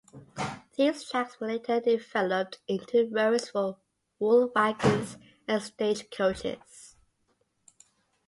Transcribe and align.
These 0.75 1.07
tracks 1.07 1.39
were 1.39 1.45
later 1.45 1.79
developed 1.79 2.57
into 2.67 3.07
roads 3.11 3.51
for 3.51 3.77
wool 4.17 4.51
wagons 4.55 5.15
and 5.47 5.61
stage-coaches. 5.61 6.95